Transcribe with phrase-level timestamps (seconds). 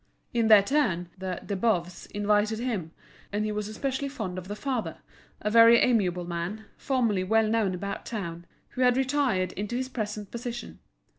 [0.33, 2.89] In their turn, the De Boves invited him,
[3.31, 4.97] and he was especially fond of the father,
[5.41, 10.31] a very amiable man, formerly well known about town, who had retired into his present
[10.31, 10.79] position.